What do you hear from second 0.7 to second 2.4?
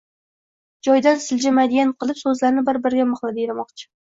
joyidan siljimaydigan qilib